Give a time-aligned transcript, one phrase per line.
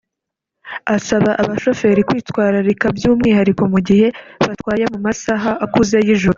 [0.95, 4.07] asaba abashoferi kwitwararika by’umwihariko mu gihe
[4.45, 6.29] batwaye mu masaha akuze y’ijoro